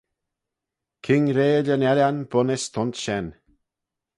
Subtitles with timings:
[1.03, 3.27] King-reill yn ellan bunnys t'ayns shen.